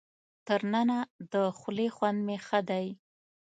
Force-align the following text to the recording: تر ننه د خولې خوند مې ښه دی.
تر 0.47 0.61
ننه 0.73 0.99
د 1.33 1.33
خولې 1.57 1.87
خوند 1.95 2.19
مې 2.27 2.37
ښه 2.45 2.59
دی. 2.69 2.87